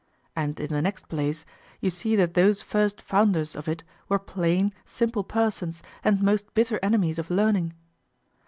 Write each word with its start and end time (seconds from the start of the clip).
And 0.35 0.59
in 0.59 0.69
the 0.73 0.81
next 0.81 1.07
place, 1.09 1.45
you 1.79 1.91
see 1.91 2.15
that 2.15 2.33
those 2.33 2.63
first 2.63 3.03
founders 3.03 3.55
of 3.55 3.67
it 3.67 3.83
were 4.09 4.17
plain, 4.17 4.71
simple 4.83 5.23
persons 5.23 5.83
and 6.03 6.23
most 6.23 6.51
bitter 6.55 6.79
enemies 6.81 7.19
of 7.19 7.29
learning. 7.29 7.73